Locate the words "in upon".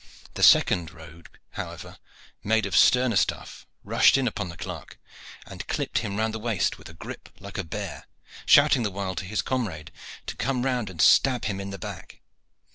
4.17-4.49